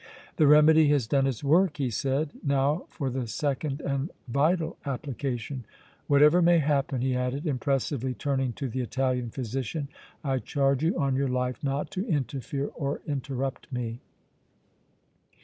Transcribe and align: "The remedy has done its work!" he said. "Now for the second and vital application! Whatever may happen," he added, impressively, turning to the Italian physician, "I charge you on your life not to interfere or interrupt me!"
"The 0.37 0.47
remedy 0.47 0.87
has 0.87 1.05
done 1.05 1.27
its 1.27 1.43
work!" 1.43 1.77
he 1.77 1.91
said. 1.91 2.31
"Now 2.43 2.85
for 2.89 3.11
the 3.11 3.27
second 3.27 3.81
and 3.81 4.09
vital 4.27 4.77
application! 4.83 5.63
Whatever 6.07 6.41
may 6.41 6.57
happen," 6.57 7.01
he 7.01 7.15
added, 7.15 7.45
impressively, 7.45 8.15
turning 8.15 8.53
to 8.53 8.67
the 8.67 8.79
Italian 8.81 9.29
physician, 9.29 9.89
"I 10.23 10.39
charge 10.39 10.81
you 10.83 10.97
on 10.99 11.15
your 11.15 11.29
life 11.29 11.63
not 11.63 11.91
to 11.91 12.07
interfere 12.07 12.71
or 12.73 13.01
interrupt 13.05 13.71
me!" 13.71 13.99